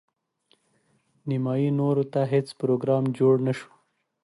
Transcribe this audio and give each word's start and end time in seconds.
نیمايي 1.27 1.69
نورو 1.79 2.03
ته 2.13 2.21
هیڅ 2.33 2.47
پروګرام 2.59 3.03
جوړ 3.17 3.33
نه 3.45 3.53
شو. 3.57 3.69